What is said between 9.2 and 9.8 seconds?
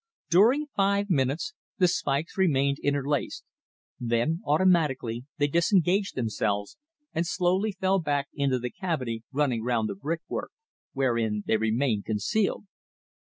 running